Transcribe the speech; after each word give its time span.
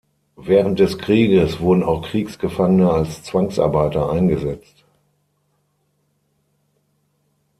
Während 0.41 0.79
des 0.79 0.97
Krieges 0.97 1.59
wurden 1.59 1.83
auch 1.83 2.01
Kriegsgefangene 2.07 2.89
als 2.91 3.21
Zwangsarbeiter 3.21 4.09
eingesetzt. 4.09 4.83